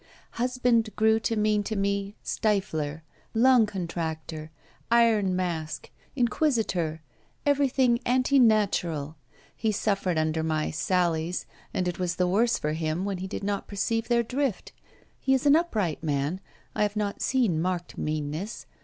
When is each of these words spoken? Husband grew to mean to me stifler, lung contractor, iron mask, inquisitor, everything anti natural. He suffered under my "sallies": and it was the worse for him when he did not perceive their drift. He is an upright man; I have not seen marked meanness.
Husband 0.31 0.89
grew 0.95 1.19
to 1.19 1.35
mean 1.35 1.61
to 1.61 1.75
me 1.75 2.15
stifler, 2.25 3.01
lung 3.35 3.67
contractor, 3.67 4.49
iron 4.89 5.35
mask, 5.35 5.91
inquisitor, 6.15 7.03
everything 7.45 7.99
anti 8.03 8.39
natural. 8.39 9.15
He 9.55 9.71
suffered 9.71 10.17
under 10.17 10.41
my 10.41 10.71
"sallies": 10.71 11.45
and 11.71 11.87
it 11.87 11.99
was 11.99 12.15
the 12.15 12.27
worse 12.27 12.57
for 12.57 12.73
him 12.73 13.05
when 13.05 13.19
he 13.19 13.27
did 13.27 13.43
not 13.43 13.67
perceive 13.67 14.07
their 14.07 14.23
drift. 14.23 14.71
He 15.19 15.35
is 15.35 15.45
an 15.45 15.55
upright 15.55 16.01
man; 16.01 16.39
I 16.73 16.81
have 16.81 16.95
not 16.95 17.21
seen 17.21 17.61
marked 17.61 17.95
meanness. 17.95 18.65